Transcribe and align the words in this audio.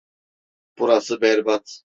Burası 0.77 1.21
berbat. 1.21 1.83